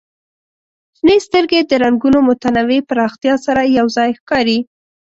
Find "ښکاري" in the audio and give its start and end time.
4.19-4.59